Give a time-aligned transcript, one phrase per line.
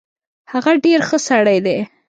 [0.51, 1.77] هغه ډیر خه سړی دی